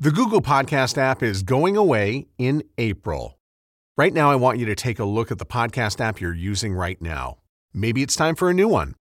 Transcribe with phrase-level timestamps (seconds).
[0.00, 3.38] The Google Podcast app is going away in April.
[3.96, 6.74] Right now, I want you to take a look at the podcast app you're using
[6.74, 7.38] right now.
[7.72, 8.96] Maybe it's time for a new one.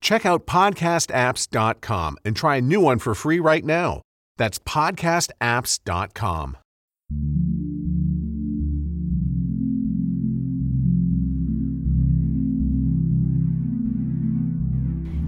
[0.00, 4.02] Check out podcastapps.com and try a new one for free right now.
[4.36, 6.56] That's podcastapps.com.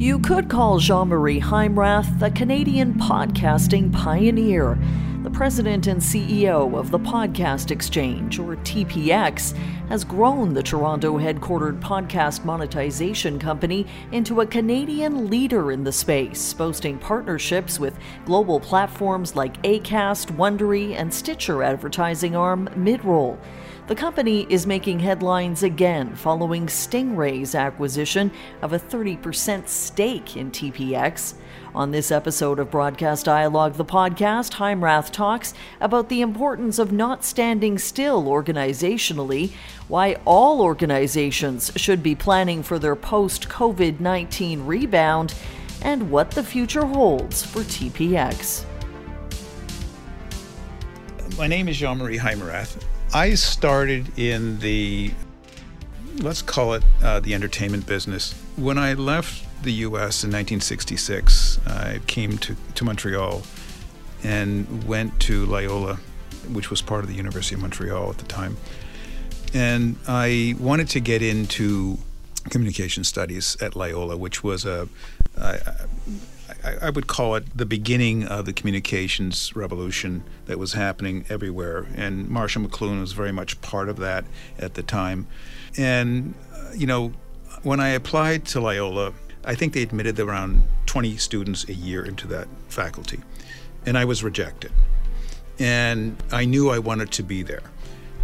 [0.01, 4.79] You could call Jean Marie Heimrath the Canadian podcasting pioneer.
[5.25, 9.57] The president and CEO of the Podcast Exchange, or TPX,
[9.89, 16.55] has grown the Toronto headquartered podcast monetization company into a Canadian leader in the space,
[16.55, 23.37] boasting partnerships with global platforms like ACAST, Wondery, and Stitcher advertising arm Midroll.
[23.89, 28.31] The company is making headlines again following Stingray's acquisition
[28.61, 31.33] of a 30% stake in TPX.
[31.75, 37.25] On this episode of Broadcast Dialogue, the podcast, Heimrath talks about the importance of not
[37.25, 39.53] standing still organizationally,
[39.89, 45.33] why all organizations should be planning for their post COVID 19 rebound,
[45.81, 48.67] and what the future holds for TPX.
[51.39, 52.85] My name is Jean Marie Heimrath.
[53.15, 55.13] I started in the,
[56.19, 58.35] let's call it uh, the entertainment business.
[58.57, 63.43] When I left the US in 1966, I came to, to Montreal
[64.23, 65.95] and went to Loyola,
[66.53, 68.59] which was part of the University of Montreal at the time.
[69.55, 71.99] And I wanted to get into
[72.51, 74.87] communication studies at Loyola, which was a,
[75.41, 75.59] I,
[76.77, 81.87] I, would call it the beginning of the communications revolution that was happening everywhere.
[81.95, 84.25] And Marshall McLuhan was very much part of that
[84.59, 85.27] at the time.
[85.77, 87.13] And, uh, you know,
[87.63, 89.13] when I applied to Loyola,
[89.45, 93.21] I think they admitted around 20 students a year into that faculty.
[93.87, 94.73] And I was rejected.
[95.59, 97.63] And I knew I wanted to be there.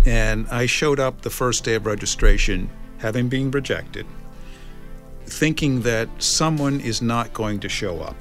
[0.06, 4.06] And I showed up the first day of registration, having been rejected,
[5.26, 8.16] thinking that someone is not going to show up.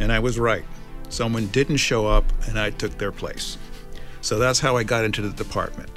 [0.00, 0.64] And I was right.
[1.08, 3.56] Someone didn't show up, and I took their place.
[4.20, 5.90] So that's how I got into the department.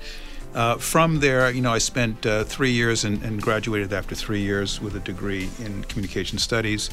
[0.54, 4.42] Uh, from there, you know, I spent uh, three years and, and, graduated after three
[4.42, 6.90] years with a degree in communication studies,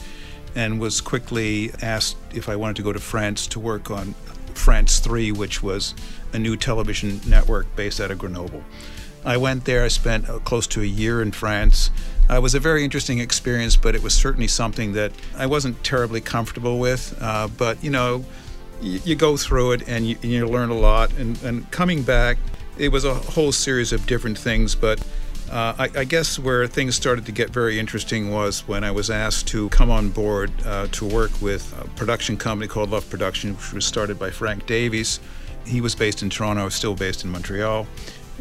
[0.54, 4.14] and was quickly asked if I wanted to go to France to work on
[4.54, 5.94] France 3, which was
[6.32, 8.62] a new television network based out of Grenoble.
[9.24, 11.90] I went there, I spent uh, close to a year in France.
[12.30, 15.82] Uh, it was a very interesting experience, but it was certainly something that I wasn't
[15.84, 17.16] terribly comfortable with.
[17.20, 18.24] Uh, but, you know,
[18.80, 21.12] you, you, go through it and you, and you learn a lot.
[21.14, 22.38] And, and, coming back,
[22.78, 24.74] it was a whole series of different things.
[24.74, 25.00] But
[25.50, 29.10] uh, I, I, guess where things started to get very interesting was when I was
[29.10, 33.54] asked to come on board uh, to work with a production company called Love Production,
[33.54, 35.20] which was started by Frank Davies.
[35.66, 37.86] He was based in Toronto, still based in Montreal.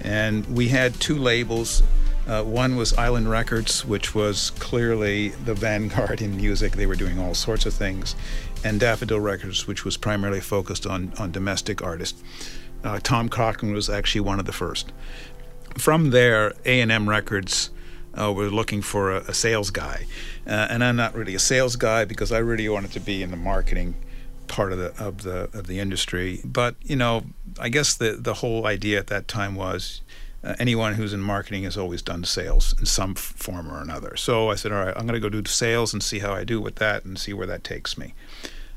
[0.02, 1.84] And we had two labels.
[2.28, 6.74] Uh, one was Island Records, which was clearly the vanguard in music.
[6.74, 8.16] They were doing all sorts of things.
[8.64, 12.24] And Daffodil Records, which was primarily focused on, on domestic artists.
[12.84, 14.92] Uh, Tom Cochrane was actually one of the first.
[15.78, 17.72] From there, A&M Records
[18.20, 20.06] uh, were looking for a, a sales guy.
[20.48, 23.32] Uh, and I'm not really a sales guy because I really wanted to be in
[23.32, 23.96] the marketing
[24.48, 26.42] part of the of the of the industry.
[26.44, 27.24] But you know,
[27.60, 30.02] I guess the the whole idea at that time was
[30.44, 34.16] uh, anyone who's in marketing has always done sales in some form or another.
[34.18, 36.44] So I said, all right, I'm going to go do sales and see how I
[36.44, 38.14] do with that and see where that takes me.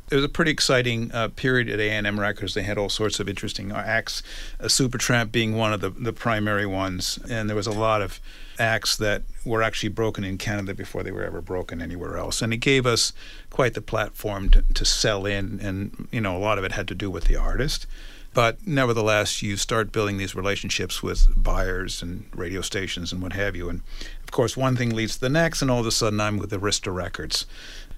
[0.08, 2.54] It was a pretty exciting uh, period at A&M Records.
[2.54, 4.22] They had all sorts of interesting acts,
[4.60, 8.20] uh, Supertramp being one of the, the primary ones, and there was a lot of
[8.56, 12.40] acts that were actually broken in Canada before they were ever broken anywhere else.
[12.40, 13.12] And it gave us
[13.50, 16.86] quite the platform to, to sell in, and you know a lot of it had
[16.86, 17.86] to do with the artist.
[18.36, 23.56] But nevertheless, you start building these relationships with buyers and radio stations and what have
[23.56, 23.70] you.
[23.70, 23.80] And
[24.22, 26.50] of course, one thing leads to the next, and all of a sudden, I'm with
[26.50, 27.46] Arista Records.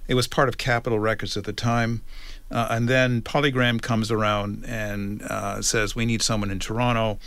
[0.07, 2.03] It was part of Capitol Records at the time.
[2.49, 7.19] Uh, and then Polygram comes around and uh, says, We need someone in Toronto.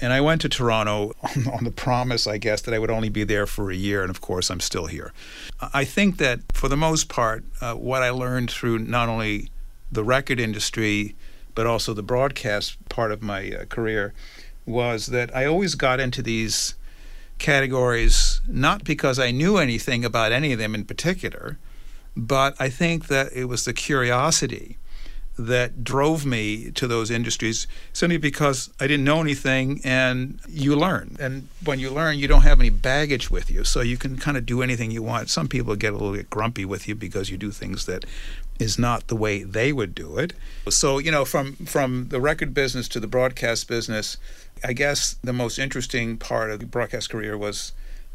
[0.00, 3.08] And I went to Toronto on, on, the promise, I guess, that I would only
[3.08, 4.02] be there for a year.
[4.02, 5.12] And of course, I'm still here.
[5.74, 9.48] I think that for the most part, uh, what I learned through not only
[9.90, 11.16] the record industry,
[11.60, 14.14] but also the broadcast part of my uh, career
[14.64, 16.74] was that I always got into these
[17.36, 21.58] categories not because I knew anything about any of them in particular,
[22.16, 24.78] but I think that it was the curiosity
[25.38, 31.18] that drove me to those industries simply because I didn't know anything and you learn.
[31.20, 33.64] And when you learn, you don't have any baggage with you.
[33.64, 35.28] So you can kind of do anything you want.
[35.28, 38.06] Some people get a little bit grumpy with you because you do things that
[38.60, 40.32] is not the way they would do it.
[40.68, 44.18] So, you know, from from the record business to the broadcast business,
[44.62, 47.72] I guess the most interesting part of the broadcast career was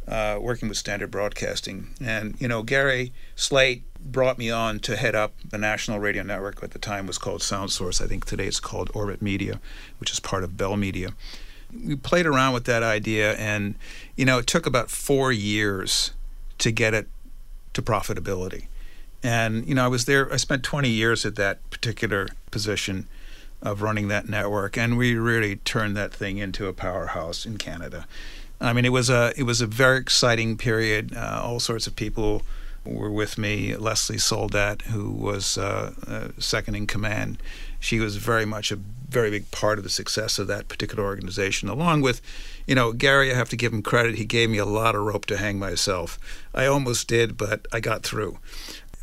[0.08, 1.88] uh, working with Standard Broadcasting.
[2.00, 6.62] And, you know, Gary Slaight brought me on to head up the national radio network
[6.64, 8.00] at the time was called Sound Source.
[8.00, 9.60] I think today it's called Orbit Media,
[10.00, 11.10] which is part of Bell Media.
[11.74, 13.74] We played around with that idea, and,
[14.16, 16.12] you know, it took about four years
[16.60, 17.08] to get it
[17.74, 18.68] to profitability.
[19.26, 23.08] And, you know, I was there, I spent 20 years at that particular position
[23.60, 28.06] of running that network, and we really turned that thing into a powerhouse in Canada.
[28.62, 31.16] I mean, it was a it was a very exciting period.
[31.16, 32.44] Uh, all sorts of people
[32.86, 33.76] were with me.
[33.76, 37.42] Leslie Soldat, who was uh, uh, second in command,
[37.80, 38.76] she was very much a
[39.10, 41.70] very big part of the success of that particular organization.
[41.70, 42.22] Along with,
[42.68, 44.16] you know, Gary, I have to give him credit.
[44.16, 46.20] He gave me a lot of rope to hang myself.
[46.54, 48.40] I almost did, but I got through.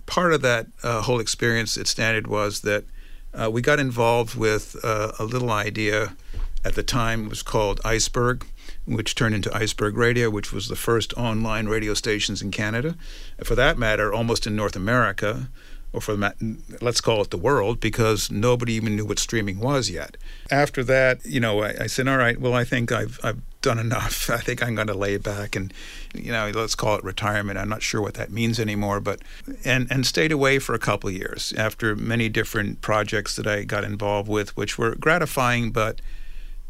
[0.07, 2.85] Part of that uh, whole experience at Standard was that
[3.33, 6.17] uh, we got involved with uh, a little idea
[6.65, 7.29] at the time.
[7.29, 8.45] Was called Iceberg
[8.85, 12.97] which turned into Iceberg Radio, which was the first online radio stations in Canada,
[13.45, 15.49] for that matter, almost in North America,
[15.93, 19.91] or for the, let's call it the world, because nobody even knew what streaming was
[19.91, 20.17] yet.
[20.51, 23.79] After that, you know, I, I said, all right, well, I think I've I've done
[23.79, 24.29] enough.
[24.39, 25.73] I think I'm going to lay back and,
[26.15, 27.59] you know, let's call it retirement.
[27.59, 29.21] I'm not sure what that means anymore, but
[29.65, 33.65] and and stayed away for a couple of years after many different projects that I
[33.65, 36.01] got involved with, which were gratifying, but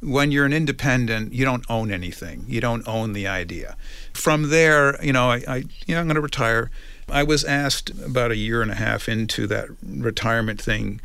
[0.03, 2.44] when you're an independent, you don't own anything.
[2.49, 3.77] You don't own the idea.
[4.12, 5.56] From there, you know, I, I
[5.87, 6.71] you know, I'm going to retire.
[7.09, 11.00] I was asked about a year and a half into that retirement thing.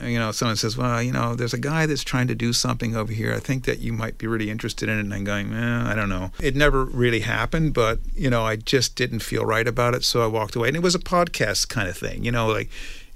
[0.00, 2.96] You know, someone says, "Well, you know, there's a guy that's trying to do something
[2.96, 3.32] over here.
[3.32, 5.94] I think that you might be really interested in it." And I'm going, eh, "I
[5.94, 9.94] don't know." It never really happened, but you know, I just didn't feel right about
[9.94, 10.68] it, so I walked away.
[10.68, 12.70] And it was a podcast kind of thing, you know, like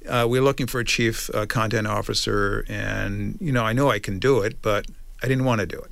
[0.08, 3.98] uh, we're looking for a chief uh, content officer, and you know, I know I
[3.98, 4.86] can do it, but
[5.22, 5.90] I didn't want to do it.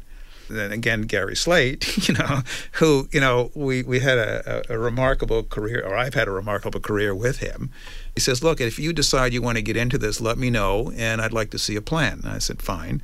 [0.49, 2.43] Then again, Gary Slaight, you know,
[2.73, 6.32] who, you know, we, we had a, a, a remarkable career, or I've had a
[6.32, 7.70] remarkable career with him.
[8.14, 10.93] He says, Look, if you decide you want to get into this, let me know,
[10.96, 12.20] and I'd like to see a plan.
[12.25, 13.02] And I said, Fine.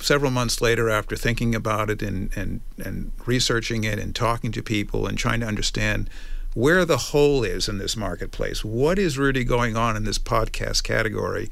[0.00, 4.62] Several months later, after thinking about it and, and, and researching it and talking to
[4.62, 6.08] people and trying to understand
[6.54, 10.82] where the hole is in this marketplace, what is really going on in this podcast
[10.82, 11.50] category,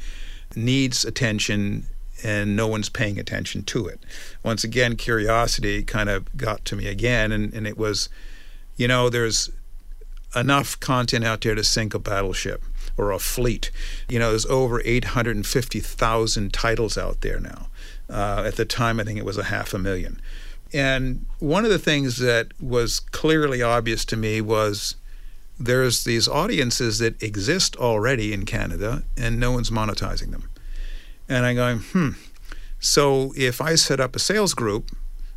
[0.55, 1.87] needs attention
[2.23, 4.01] and no one's paying attention to it.
[4.43, 8.09] Once again, curiosity kind of got to me again, and, and it was,
[8.77, 9.51] you know, there's
[10.35, 12.63] enough content out there to sink a battleship
[12.97, 13.71] or a fleet.
[14.09, 17.69] You know, there's over 850,000 titles out there now.
[18.09, 20.21] Uh, at the time, I think it was a half a million.
[20.73, 24.97] And one of the things that was clearly obvious to me was
[25.59, 30.49] there's these audiences that exist already in Canada and no one's monetizing them.
[31.31, 32.11] And I'm going, hmm.
[32.81, 34.91] So if I set up a sales group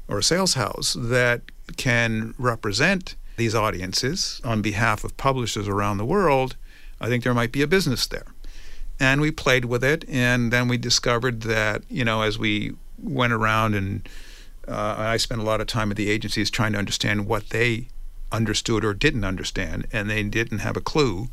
[0.07, 1.41] or a sales house that
[1.77, 6.55] can represent these audiences on behalf of publishers around the world,
[6.99, 8.25] I think there might be a business there.
[8.99, 13.33] And we played with it, and then we discovered that, you know, as we went
[13.33, 14.07] around and
[14.67, 17.87] uh, I spent a lot of time at the agencies trying to understand what they
[18.31, 21.27] understood or didn't understand, and they didn't have a clue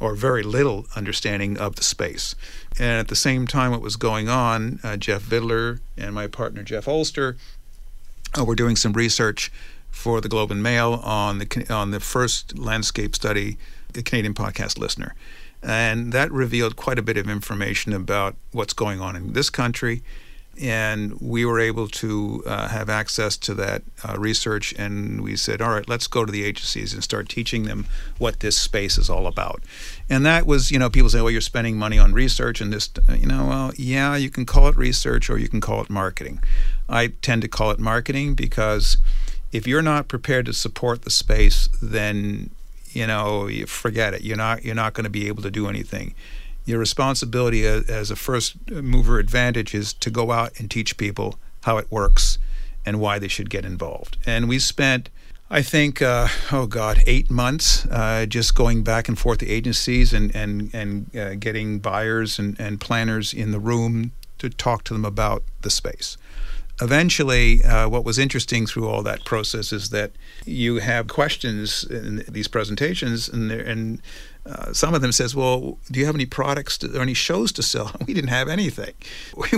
[0.00, 2.34] or very little understanding of the space.
[2.78, 6.62] And at the same time what was going on, uh, Jeff Vidler and my partner
[6.62, 7.36] Jeff Ulster
[8.38, 9.50] uh, were doing some research
[9.90, 13.58] for the Globe and Mail on the on the first landscape study,
[13.92, 15.14] the Canadian podcast listener.
[15.62, 20.02] And that revealed quite a bit of information about what's going on in this country
[20.60, 25.62] and we were able to uh, have access to that uh, research and we said
[25.62, 27.86] all right let's go to the agencies and start teaching them
[28.18, 29.62] what this space is all about.
[30.08, 32.90] And that was you know people say well you're spending money on research and this
[33.14, 36.40] you know well yeah you can call it research or you can call it marketing.
[36.88, 38.96] I tend to call it marketing because
[39.52, 42.50] if you're not prepared to support the space then
[42.90, 44.22] you know you forget it.
[44.22, 46.14] You're not you're not going to be able to do anything
[46.68, 51.78] your responsibility as a first mover advantage is to go out and teach people how
[51.78, 52.38] it works
[52.84, 54.18] and why they should get involved.
[54.26, 55.08] And we spent,
[55.50, 60.12] I think, uh, oh God, eight months uh, just going back and forth to agencies
[60.12, 64.92] and and and uh, getting buyers and, and planners in the room to talk to
[64.94, 66.18] them about the space.
[66.80, 70.12] eventually, uh, what was interesting through all that process is that
[70.44, 74.00] you have questions in these presentations, and, and
[74.46, 77.52] uh, some of them says, "Well, do you have any products to, or any shows
[77.52, 78.94] to sell?" We didn't have anything.
[79.36, 79.48] We,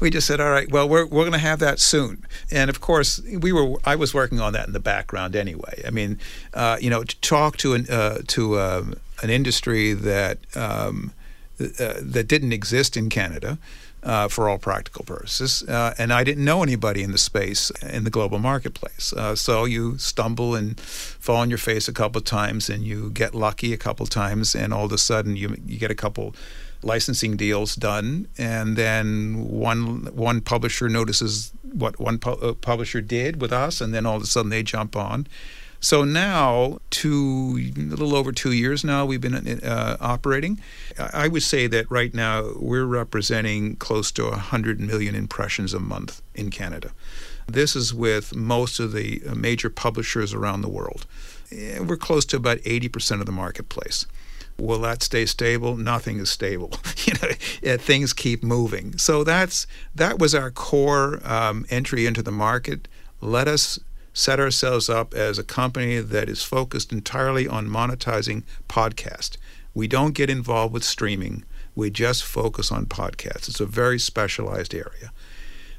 [0.00, 2.80] we just said, "All right, well, we're we're going to have that soon." And of
[2.80, 3.76] course, we were.
[3.84, 5.82] I was working on that in the background anyway.
[5.86, 6.18] I mean,
[6.54, 11.12] uh, you know, to talk to an uh, to um, an industry that um,
[11.60, 13.58] uh, that didn't exist in Canada
[14.02, 15.62] uh, for all practical purposes.
[15.68, 19.12] Uh, and I didn't know anybody in the space in the global marketplace.
[19.12, 23.10] Uh, so you stumble and fall on your face a couple of times, and you
[23.10, 25.94] get lucky a couple of times, and all of a sudden you you get a
[25.94, 26.34] couple
[26.82, 33.40] licensing deals done, and then one one publisher notices what one pu- uh, publisher did
[33.40, 35.26] with us, and then all of a sudden they jump on.
[35.82, 40.60] So now, two a little over two years now, we've been uh, operating.
[40.96, 46.22] I would say that right now we're representing close to 100 million impressions a month
[46.36, 46.92] in Canada.
[47.48, 51.04] This is with most of the uh, major publishers around the world.
[51.50, 54.06] We're close to about 80% of the marketplace.
[54.58, 55.76] Will that stay stable?
[55.76, 56.70] Nothing is stable.
[57.06, 58.96] you know, things keep moving.
[58.98, 62.86] So that's that was our core um, entry into the market.
[63.20, 63.80] Let us
[64.12, 69.36] set ourselves up as a company that is focused entirely on monetizing podcast.
[69.74, 71.44] We don't get involved with streaming.
[71.74, 73.48] We just focus on podcasts.
[73.48, 75.12] It's a very specialized area.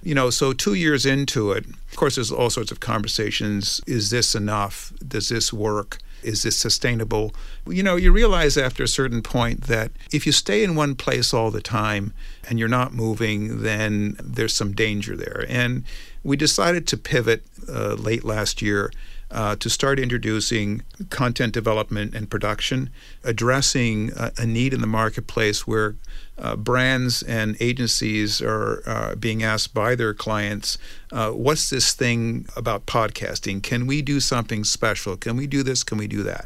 [0.02, 3.80] You know, so two years into it, of course, there's all sorts of conversations.
[3.88, 4.92] Is this enough?
[5.08, 6.00] Does this work?
[6.24, 7.34] Is this sustainable?
[7.68, 11.34] You know, you realize after a certain point that if you stay in one place
[11.34, 12.14] all the time
[12.50, 15.46] and you're not moving, then there's some danger there.
[15.48, 15.84] And
[16.24, 18.92] we decided to pivot uh, late last year
[19.34, 22.90] uh, to start introducing content development and production,
[23.24, 25.96] addressing a, a need in the marketplace where
[26.38, 30.78] uh, brands and agencies are uh, being asked by their clients,
[31.12, 33.62] uh, what's this thing about podcasting?
[33.62, 35.18] Can we do something special?
[35.18, 35.84] Can we do this?
[35.84, 36.46] Can we do that?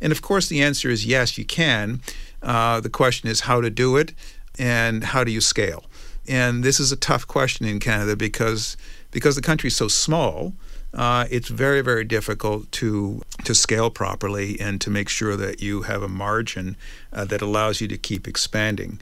[0.00, 2.00] And of course, the answer is yes, you can.
[2.40, 4.12] Uh, the question is how to do it
[4.58, 5.84] and how do you scale?
[6.28, 8.76] And this is a tough question in Canada because
[9.10, 10.52] because the country is so small
[10.94, 15.82] uh, it's very, very difficult to to scale properly and to make sure that you
[15.82, 16.76] have a margin
[17.12, 19.00] uh, that allows you to keep expanding.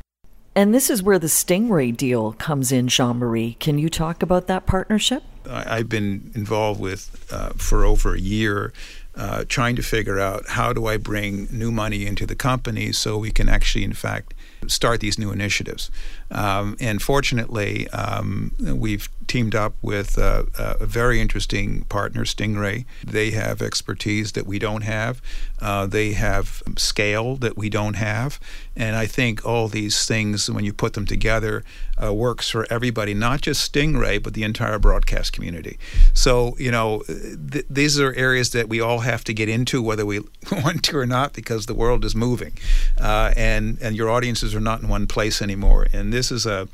[0.54, 3.56] And this is where the Stingray deal comes in, Jean Marie.
[3.60, 5.22] Can you talk about that partnership?
[5.48, 8.72] I've been involved with uh, for over a year.
[9.14, 13.16] Uh, trying to figure out how do I bring new money into the company so
[13.16, 14.34] we can actually, in fact,
[14.66, 15.90] start these new initiatives.
[16.30, 22.84] Um, and fortunately, um, we've teamed up with uh, a very interesting partner, Stingray.
[23.04, 25.20] They have expertise that we don't have.
[25.60, 28.38] Uh, they have scale that we don't have.
[28.76, 31.64] And I think all these things, when you put them together,
[32.02, 35.78] uh, works for everybody, not just Stingray, but the entire broadcast community.
[36.12, 40.04] So, you know, th- these are areas that we all have to get into, whether
[40.04, 40.20] we
[40.52, 42.52] want to or not, because the world is moving.
[43.00, 45.86] Uh, and, and your audiences are not in one place anymore.
[45.92, 46.66] And this is a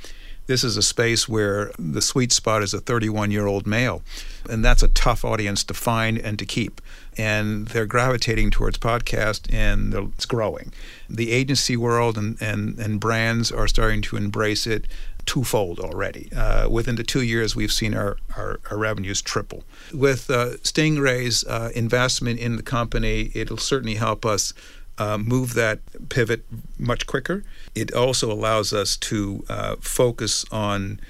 [0.46, 4.02] this is a space where the sweet spot is a 31 year old male.
[4.50, 6.80] And that's a tough audience to find and to keep.
[7.16, 10.72] And they're gravitating towards podcast and it's growing.
[11.08, 14.86] The agency world and, and, and brands are starting to embrace it
[15.26, 16.28] twofold already.
[16.34, 19.62] Uh, within the two years, we've seen our, our, our revenues triple.
[19.94, 24.52] With uh, Stingray's uh, investment in the company, it'll certainly help us
[24.98, 26.44] uh, move that pivot
[26.78, 27.44] much quicker.
[27.74, 31.00] It also allows us to uh, focus on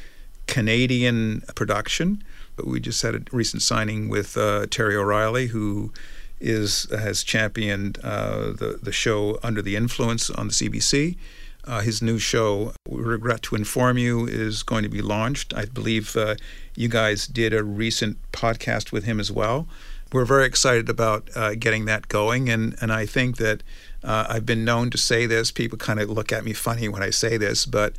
[0.46, 2.22] Canadian production.
[2.62, 5.92] We just had a recent signing with uh, Terry O'Reilly, who
[6.40, 11.16] is has championed uh, the the show Under the Influence on the CBC.
[11.64, 15.54] Uh, his new show, we regret to inform you, is going to be launched.
[15.54, 16.34] I believe uh,
[16.74, 19.68] you guys did a recent podcast with him as well
[20.12, 22.48] we're very excited about uh, getting that going.
[22.48, 23.62] And, and I think that
[24.04, 25.50] uh, I've been known to say this.
[25.50, 27.94] People kind of look at me funny when I say this, but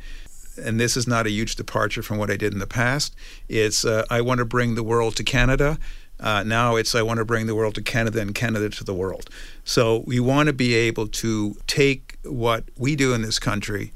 [0.62, 3.14] and this is not a huge departure from what I did in the past.
[3.48, 5.78] It's uh, I want to bring the world to Canada.
[6.20, 8.94] Uh, now it's I want to bring the world to Canada and Canada to the
[8.94, 9.28] world.
[9.64, 13.92] So we want to be able to take what we do in this country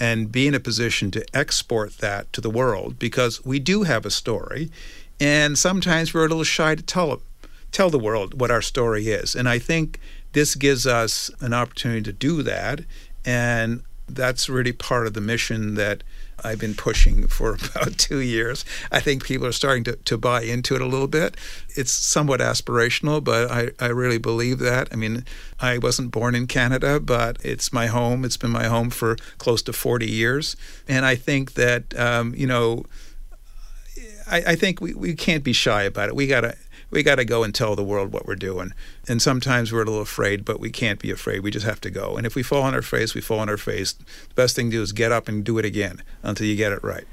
[0.00, 4.04] and be in a position to export that to the world because we do have
[4.04, 4.70] a story,
[5.20, 7.20] and sometimes we're a little shy to tell it
[7.72, 9.34] tell the world what our story is.
[9.34, 10.00] And I think
[10.32, 12.80] this gives us an opportunity to do that.
[13.24, 16.02] And that's really part of the mission that
[16.42, 18.64] I've been pushing for about two years.
[18.90, 21.36] I think people are starting to, to buy into it a little bit.
[21.76, 24.88] It's somewhat aspirational, but I, I really believe that.
[24.92, 25.24] I mean,
[25.60, 28.24] I wasn't born in Canada, but it's my home.
[28.24, 30.56] It's been my home for close to 40 years.
[30.88, 32.84] And I think that, um, you know,
[34.30, 36.16] I, I think we, we can't be shy about it.
[36.16, 36.56] We gotta
[36.90, 38.72] we got to go and tell the world what we're doing.
[39.08, 41.40] And sometimes we're a little afraid, but we can't be afraid.
[41.40, 42.16] We just have to go.
[42.16, 43.92] And if we fall on our face, we fall on our face.
[43.92, 46.72] The best thing to do is get up and do it again until you get
[46.72, 47.06] it right.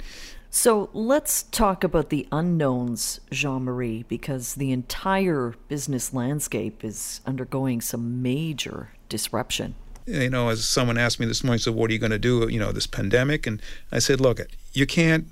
[0.49, 7.81] So let's talk about the unknowns, Jean Marie, because the entire business landscape is undergoing
[7.81, 9.75] some major disruption.
[10.05, 12.47] You know, as someone asked me this morning, so what are you going to do?
[12.49, 14.39] You know, this pandemic, and I said, look,
[14.73, 15.27] you can't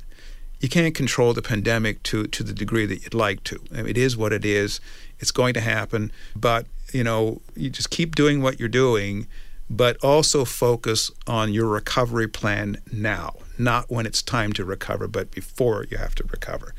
[0.65, 3.61] you can't control the pandemic to to the degree that you'd like to.
[3.71, 4.81] I mean, it is what it is.
[5.19, 9.27] It's going to happen, but you know, you just keep doing what you're doing,
[9.69, 15.29] but also focus on your recovery plan now, not when it's time to recover, but
[15.29, 16.73] before you have to recover.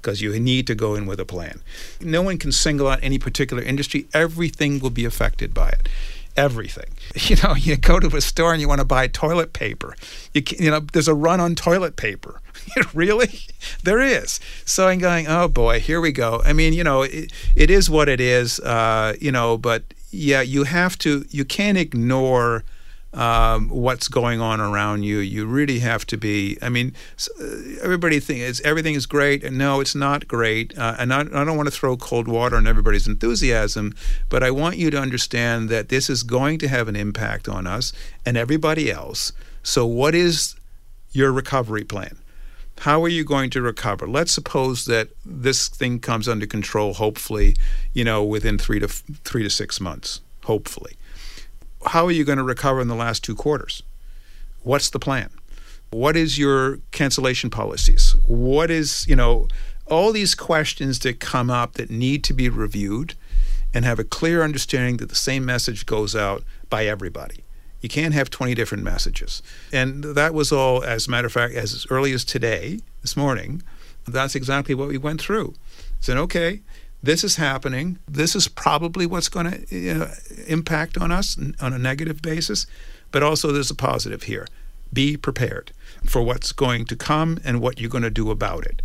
[0.00, 1.62] Because you need to go in with a plan.
[2.00, 4.06] No one can single out any particular industry.
[4.14, 5.88] Everything will be affected by it
[6.36, 6.90] everything.
[7.28, 9.94] You know, you go to a store and you want to buy toilet paper.
[10.32, 12.40] You, you know, there's a run on toilet paper.
[12.94, 13.40] really?
[13.82, 14.40] There is.
[14.64, 16.42] So I'm going, oh boy, here we go.
[16.44, 20.42] I mean, you know, it, it is what it is, uh, you know, but yeah,
[20.42, 22.64] you have to, you can't ignore
[23.14, 25.18] um, what's going on around you.
[25.18, 26.56] You really have to be.
[26.62, 26.94] I mean,
[27.40, 27.44] uh,
[27.82, 30.76] everybody thinks everything is great, and no, it's not great.
[30.78, 33.94] Uh, and I, I don't want to throw cold water on everybody's enthusiasm,
[34.28, 37.66] but I want you to understand that this is going to have an impact on
[37.66, 37.92] us
[38.24, 39.32] and everybody else.
[39.62, 40.56] So, what is
[41.12, 42.18] your recovery plan?
[42.80, 44.08] How are you going to recover?
[44.08, 47.54] Let's suppose that this thing comes under control, hopefully,
[47.92, 50.20] you know, within three to three to six months.
[50.44, 50.96] Hopefully,
[51.86, 53.82] how are you going to recover in the last two quarters?
[54.62, 55.30] What's the plan?
[55.90, 58.16] What is your cancellation policies?
[58.26, 59.48] What is you know
[59.86, 63.14] all these questions that come up that need to be reviewed,
[63.74, 67.41] and have a clear understanding that the same message goes out by everybody.
[67.82, 69.42] You can't have 20 different messages.
[69.72, 73.62] And that was all, as a matter of fact, as early as today, this morning,
[74.06, 75.54] that's exactly what we went through.
[76.00, 76.60] Said, okay,
[77.02, 77.98] this is happening.
[78.08, 80.14] This is probably what's going to uh,
[80.46, 82.66] impact on us on a negative basis,
[83.10, 84.46] but also there's a positive here.
[84.92, 85.72] Be prepared
[86.04, 88.82] for what's going to come and what you're going to do about it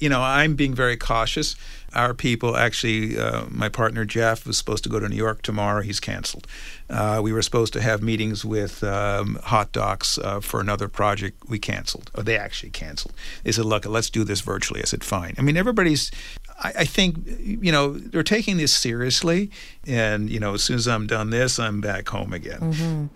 [0.00, 1.56] you know, I'm being very cautious.
[1.94, 5.80] Our people actually, uh, my partner Jeff was supposed to go to New York tomorrow.
[5.80, 6.46] He's canceled.
[6.90, 11.48] Uh, we were supposed to have meetings with um, Hot Docs uh, for another project.
[11.48, 12.10] We canceled.
[12.14, 13.14] Or they actually canceled.
[13.42, 14.80] They said, look, let's do this virtually.
[14.80, 15.34] I said, fine.
[15.38, 16.10] I mean, everybody's,
[16.58, 19.50] I, I think, you know, they're taking this seriously.
[19.86, 22.60] And, you know, as soon as I'm done this, I'm back home again.
[22.60, 23.06] Mm-hmm.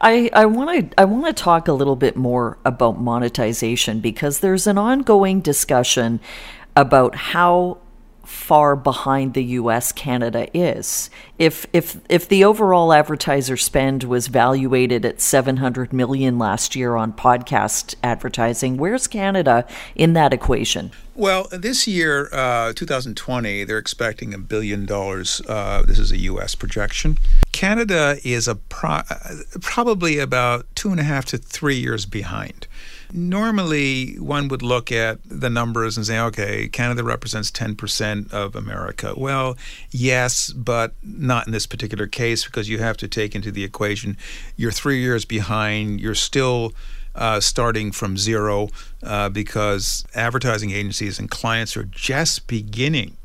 [0.00, 4.40] I, I want to I want to talk a little bit more about monetization because
[4.40, 6.20] there's an ongoing discussion
[6.76, 7.78] about how
[8.26, 11.10] far behind the US Canada is.
[11.38, 17.12] If if if the overall advertiser spend was valuated at 700 million last year on
[17.12, 20.92] podcast advertising, where's Canada in that equation?
[21.16, 25.40] Well, this year, uh, 2020, they're expecting a billion dollars.
[25.48, 26.56] Uh, this is a U.S.
[26.56, 27.18] projection.
[27.52, 32.66] Canada is a pro- uh, probably about two and a half to three years behind.
[33.16, 39.14] Normally, one would look at the numbers and say, okay, Canada represents 10% of America.
[39.16, 39.56] Well,
[39.92, 44.16] yes, but not in this particular case because you have to take into the equation
[44.56, 46.72] you're three years behind, you're still
[47.14, 48.70] uh, starting from zero
[49.04, 53.16] uh, because advertising agencies and clients are just beginning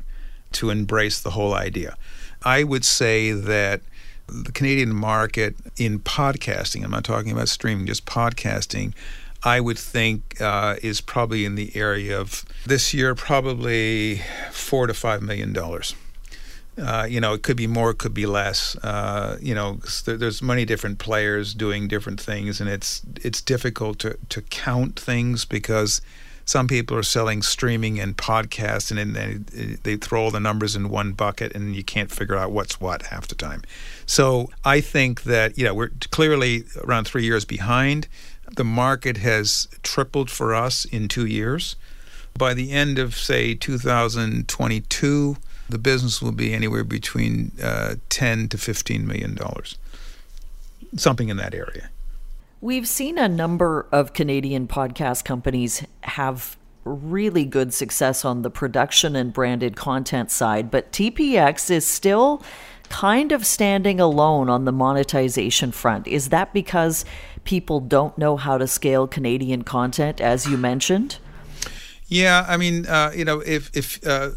[0.52, 1.96] to embrace the whole idea.
[2.44, 3.80] I would say that
[4.28, 8.94] the Canadian market in podcasting, I'm not talking about streaming, just podcasting,
[9.42, 14.94] I would think uh, is probably in the area of this year, probably four to
[14.94, 15.94] five million dollars.
[16.78, 18.76] Uh, you know, it could be more, it could be less.
[18.76, 24.18] Uh, you know, there's many different players doing different things, and it's it's difficult to
[24.28, 26.00] to count things because
[26.44, 30.74] some people are selling streaming and podcasts, and then they, they throw all the numbers
[30.74, 33.62] in one bucket, and you can't figure out what's what half the time.
[34.06, 38.08] So I think that you know we're clearly around three years behind.
[38.56, 41.76] The market has tripled for us in two years.
[42.36, 45.36] By the end of, say, 2022,
[45.68, 49.78] the business will be anywhere between uh, 10 to 15 million dollars,
[50.96, 51.90] something in that area.
[52.60, 59.16] We've seen a number of Canadian podcast companies have really good success on the production
[59.16, 62.42] and branded content side, but TPX is still
[62.90, 66.06] kind of standing alone on the monetization front.
[66.08, 67.04] Is that because
[67.50, 71.18] people don't know how to scale Canadian content, as you mentioned?
[72.06, 74.30] Yeah, I mean, uh, you know, if if uh,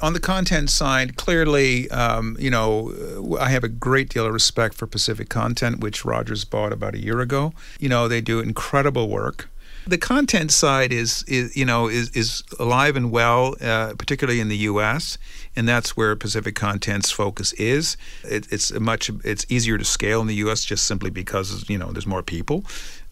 [0.00, 2.92] on the content side, clearly, um, you know,
[3.40, 7.02] I have a great deal of respect for Pacific Content, which Rogers bought about a
[7.02, 7.52] year ago.
[7.80, 9.49] You know, they do incredible work.
[9.86, 14.48] The content side is, is you know, is, is alive and well, uh, particularly in
[14.48, 15.18] the U.S.,
[15.56, 17.96] and that's where Pacific Content's focus is.
[18.22, 20.64] It, it's much, it's easier to scale in the U.S.
[20.64, 22.64] just simply because you know there's more people.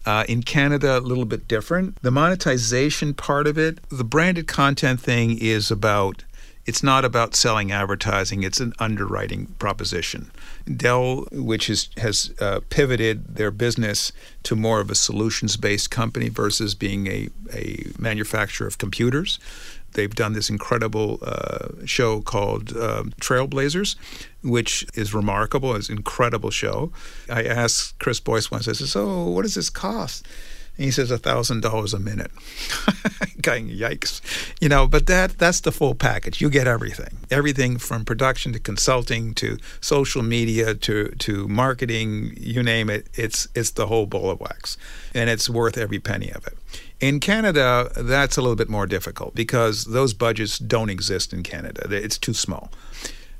[0.05, 2.01] Uh, in Canada, a little bit different.
[2.01, 6.23] The monetization part of it, the branded content thing is about
[6.69, 10.29] it's not about selling advertising, it's an underwriting proposition.
[10.71, 14.11] Dell, which is, has uh, pivoted their business
[14.43, 19.39] to more of a solutions based company versus being a, a manufacturer of computers.
[19.93, 23.95] They've done this incredible uh, show called uh, Trailblazers,
[24.43, 25.73] which is remarkable.
[25.75, 26.91] It's an incredible show.
[27.27, 30.27] I asked Chris Boyce once, I said, So, what does this cost?
[30.79, 32.31] And he says thousand dollars a minute.
[33.41, 34.21] Going yikes,
[34.61, 34.87] you know.
[34.87, 36.39] But that that's the full package.
[36.39, 42.33] You get everything, everything from production to consulting to social media to to marketing.
[42.37, 43.07] You name it.
[43.13, 44.77] It's it's the whole bowl of wax,
[45.13, 46.57] and it's worth every penny of it.
[47.01, 51.93] In Canada, that's a little bit more difficult because those budgets don't exist in Canada.
[51.93, 52.71] It's too small.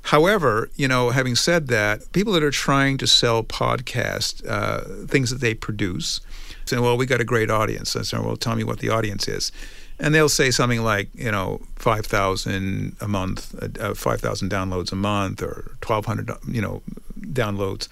[0.02, 5.30] However, you know, having said that, people that are trying to sell podcast uh, things
[5.30, 6.20] that they produce
[6.64, 7.96] saying, well, we got a great audience.
[7.96, 9.52] I said, well, tell me what the audience is.
[9.98, 15.42] And they'll say something like, you know, 5,000 a month, uh, 5,000 downloads a month
[15.42, 16.82] or 1,200, you know,
[17.20, 17.88] downloads.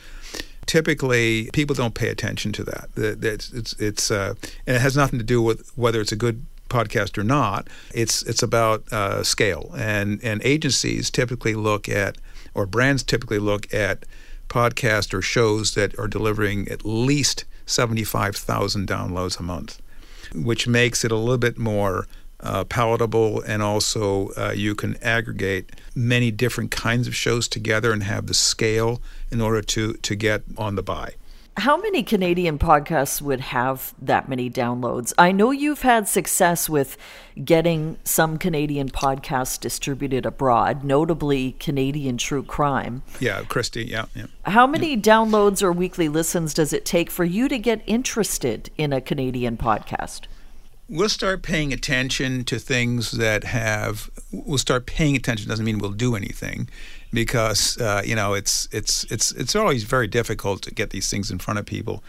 [0.64, 2.88] Typically, people don't pay attention to that.
[2.96, 4.35] It's, it's, it's uh,
[4.66, 7.68] and it has nothing to do with whether it's a good podcast or not.
[7.94, 12.18] It's it's about uh, scale, and and agencies typically look at,
[12.54, 14.04] or brands typically look at,
[14.48, 19.81] podcast or shows that are delivering at least 75,000 downloads a month,
[20.35, 22.07] which makes it a little bit more
[22.40, 28.04] uh, palatable and also uh, you can aggregate many different kinds of shows together and
[28.04, 31.14] have the scale in order to, to get on the buy.
[31.58, 35.12] How many Canadian podcasts would have that many downloads?
[35.18, 36.96] I know you've had success with
[37.44, 43.02] getting some Canadian podcasts distributed abroad, notably Canadian True Crime.
[43.18, 44.04] Yeah, Christy, yeah.
[44.14, 44.26] yeah.
[44.44, 45.00] How many yeah.
[45.00, 49.56] downloads or weekly listens does it take for you to get interested in a Canadian
[49.56, 50.26] podcast?
[50.88, 55.90] We'll start paying attention to things that have, we'll start paying attention, doesn't mean we'll
[55.90, 56.68] do anything
[57.12, 61.30] because uh, you know it's it's it's it's always very difficult to get these things
[61.30, 62.02] in front of people.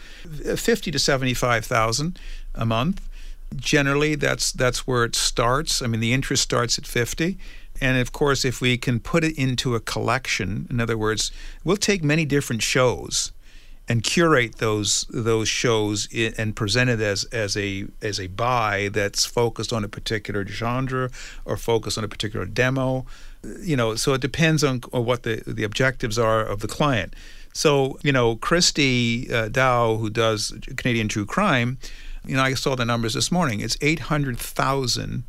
[0.56, 2.18] Fifty to seventy five thousand
[2.54, 3.00] a month.
[3.56, 5.82] Generally, that's that's where it starts.
[5.82, 7.38] I mean, the interest starts at fifty.
[7.80, 11.32] And of course, if we can put it into a collection, in other words,
[11.64, 13.32] we'll take many different shows
[13.90, 19.26] and curate those those shows and present it as as a as a buy that's
[19.26, 21.10] focused on a particular genre
[21.44, 23.04] or focused on a particular demo
[23.42, 27.14] you know, so it depends on, what the, the objectives are of the client.
[27.52, 31.78] So, you know, Christy uh, Dow, who does Canadian True Crime,
[32.26, 33.60] you know, I saw the numbers this morning.
[33.60, 35.24] It's 800,000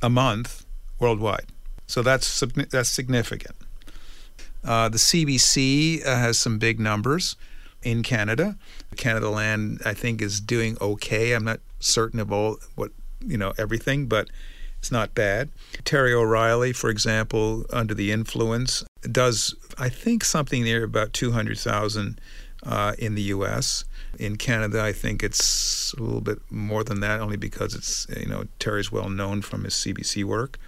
[0.00, 0.64] a month
[0.98, 1.46] worldwide.
[1.86, 3.56] So that's that's significant.
[4.62, 7.34] Uh, the CBC uh, has some big numbers
[7.82, 8.56] in Canada.
[8.96, 11.32] Canada Land, I think, is doing okay.
[11.32, 12.90] I'm not certain of all what
[13.20, 14.28] you know everything, but
[14.78, 15.50] it's not bad.
[15.84, 22.18] Terry O'Reilly, for example, under the influence, does, I think, something near about 200,000
[22.62, 23.84] uh, in the U.S.
[24.18, 28.26] In Canada, I think it's a little bit more than that, only because it's, you
[28.26, 30.58] know, Terry's well known from his CBC work.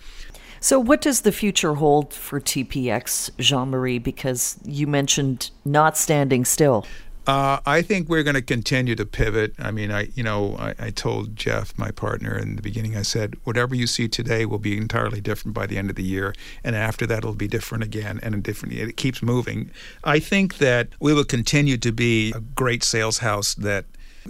[0.63, 3.99] So, what does the future hold for TPX, Jean Marie?
[3.99, 6.87] Because you mentioned not standing still.
[7.27, 9.55] Uh, I think we're going to continue to pivot.
[9.59, 12.97] I mean, I you know I, I, told Jeff, my partner, in the beginning.
[12.97, 16.05] I said, whatever you see today will be entirely different by the end of the
[16.05, 18.75] year, and after that, it'll be different again, and different.
[18.77, 19.69] It keeps moving.
[20.05, 23.87] I think that we will continue to be a great sales house that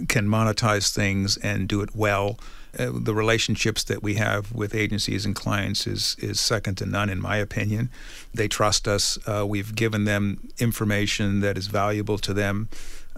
[0.07, 2.39] can monetize things and do it well.
[2.77, 7.09] Uh, the relationships that we have with agencies and clients is is second to none,
[7.09, 7.89] in my opinion.
[8.33, 9.17] They trust us.
[9.27, 12.69] Uh, we've given them information that is valuable to them.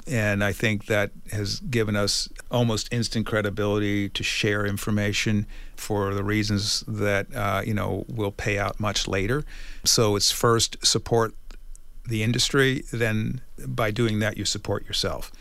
[0.07, 6.23] And I think that has given us almost instant credibility to share information for the
[6.23, 9.45] reasons that uh, you know will pay out much later.
[9.83, 11.33] So it's first support
[12.07, 15.31] the industry, then by doing that you support yourself.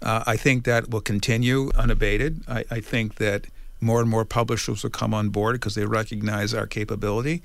[0.00, 2.42] Uh, I think that will continue unabated.
[2.48, 3.46] I, I, think that
[3.84, 7.42] more and more publishers will come on board because they recognize our capability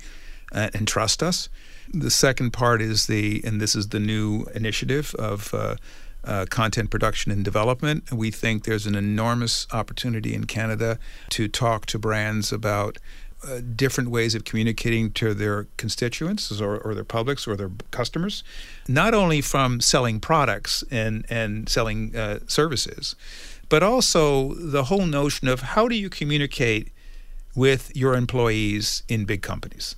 [0.52, 1.48] uh, and trust us.
[1.92, 5.76] The second part is the, and this is the new initiative of uh,
[6.24, 8.12] uh, content production and development.
[8.12, 10.98] We think there's an enormous opportunity in Canada
[11.30, 12.98] to talk to brands about
[13.42, 18.44] uh, different ways of communicating to their constituents or, or, their publics or their customers,
[18.86, 23.16] not only from selling products and, and selling uh, services,
[23.70, 26.88] but also the whole notion of how do you communicate
[27.54, 29.96] with your employees in big companies.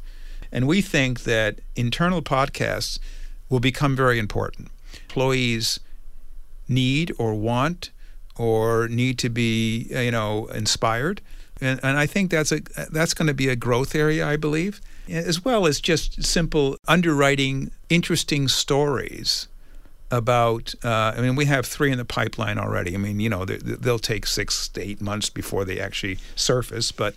[0.52, 2.98] And we think that internal podcasts
[3.48, 4.70] will become very important.
[5.08, 5.80] Employees
[6.68, 7.90] need or want
[8.36, 11.22] or need to be, you know, inspired.
[11.60, 14.80] And, and I think that's a that's going to be a growth area, I believe,
[15.08, 19.48] as well as just simple underwriting interesting stories
[20.12, 20.74] about.
[20.84, 22.94] Uh, I mean, we have three in the pipeline already.
[22.94, 27.14] I mean, you know, they'll take six to eight months before they actually surface, but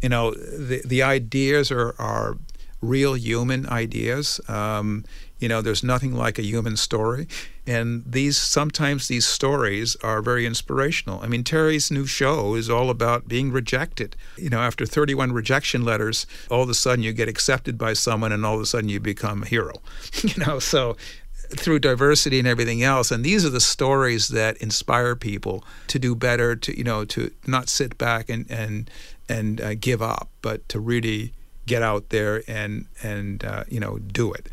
[0.00, 2.38] you know, the the ideas are are
[2.80, 4.40] real human ideas.
[4.48, 5.04] Um,
[5.38, 7.28] you know, there's nothing like a human story,
[7.66, 11.20] and these sometimes these stories are very inspirational.
[11.20, 14.16] I mean, Terry's new show is all about being rejected.
[14.38, 18.32] You know, after 31 rejection letters, all of a sudden you get accepted by someone,
[18.32, 19.74] and all of a sudden you become a hero.
[20.22, 20.96] you know, so
[21.50, 26.14] through diversity and everything else and these are the stories that inspire people to do
[26.14, 28.90] better to you know to not sit back and and
[29.28, 31.32] and uh, give up but to really
[31.66, 34.48] get out there and and uh, you know do it.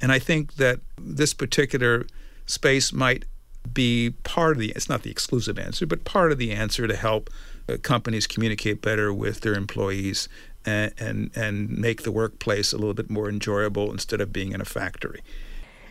[0.00, 2.06] And I think that this particular
[2.46, 3.24] space might
[3.72, 6.96] be part of the it's not the exclusive answer, but part of the answer to
[6.96, 7.30] help
[7.68, 10.28] uh, companies communicate better with their employees
[10.66, 14.60] and, and and make the workplace a little bit more enjoyable instead of being in
[14.60, 15.22] a factory.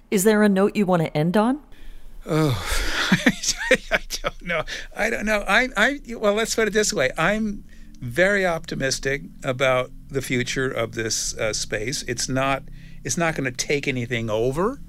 [0.09, 1.61] Is there a note you want to end on?
[2.25, 2.61] Oh,
[3.91, 4.63] I don't know.
[4.95, 5.43] I don't know.
[5.47, 7.11] I, I, well, let's put it this way.
[7.17, 7.63] I'm
[7.99, 12.03] very optimistic about the future of this uh, space.
[12.03, 12.63] It's not
[13.03, 14.81] it's not going to take anything over,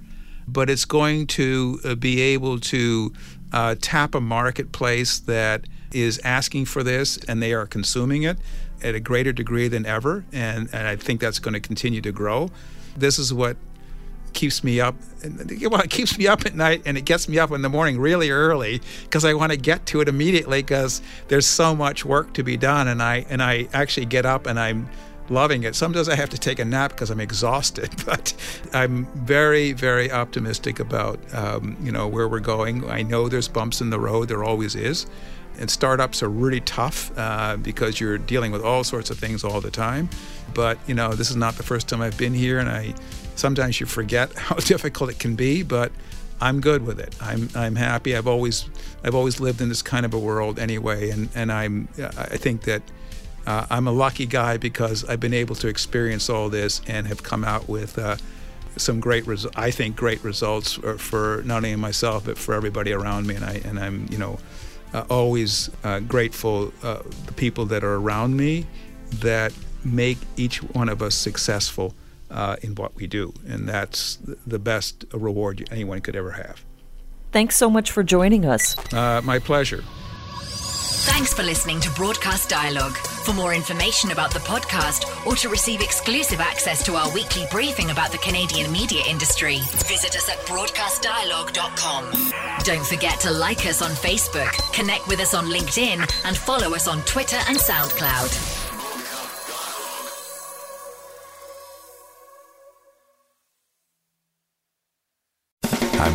[0.46, 3.12] but it's going to uh, be able to
[3.52, 8.38] uh, tap a marketplace that is asking for this and they are consuming it
[8.82, 10.24] at a greater degree than ever.
[10.32, 12.50] And, and I think that's going to continue to grow.
[12.96, 13.56] This is what
[14.32, 14.94] keeps me up.
[15.22, 17.98] Well, it keeps me up at night and it gets me up in the morning
[17.98, 22.32] really early because I want to get to it immediately because there's so much work
[22.34, 22.88] to be done.
[22.88, 24.88] And I and I actually get up and I'm
[25.30, 25.74] loving it.
[25.74, 28.34] Sometimes I have to take a nap because I'm exhausted, but
[28.72, 32.88] I'm very, very optimistic about um, you know where we're going.
[32.88, 34.28] I know there's bumps in the road.
[34.28, 35.06] There always is.
[35.58, 39.60] And startups are really tough uh, because you're dealing with all sorts of things all
[39.60, 40.08] the time.
[40.54, 42.94] But you know, this is not the first time I've been here, and I
[43.38, 45.92] sometimes you forget how difficult it can be, but
[46.40, 47.16] I'm good with it.
[47.20, 48.16] I'm I'm happy.
[48.16, 48.66] I've always
[49.02, 52.62] I've always lived in this kind of a world anyway, and and I'm I think
[52.62, 52.82] that
[53.46, 57.22] uh, I'm a lucky guy because I've been able to experience all this and have
[57.22, 57.98] come out with.
[57.98, 58.16] Uh,
[58.76, 62.92] some great, res- I think, great results for, for, not only myself but for everybody
[62.92, 64.38] around me, and I and I'm, you know,
[64.94, 68.66] uh, always uh, grateful uh, the people that are around me
[69.14, 69.52] that
[69.84, 71.92] make each one of us successful
[72.30, 73.32] uh, in what we do.
[73.46, 76.64] And that's the best reward anyone could ever have.
[77.32, 78.76] Thanks so much for joining us.
[78.92, 79.84] Uh, my pleasure.
[81.10, 82.96] Thanks for listening to Broadcast Dialogue.
[82.96, 87.90] For more information about the podcast or to receive exclusive access to our weekly briefing
[87.90, 92.12] about the Canadian media industry, visit us at broadcastdialogue.com.
[92.64, 96.86] Don't forget to like us on Facebook, connect with us on LinkedIn, and follow us
[96.86, 98.57] on Twitter and SoundCloud.